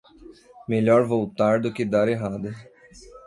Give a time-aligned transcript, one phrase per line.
[0.67, 2.51] Melhor voltar do que dar errado.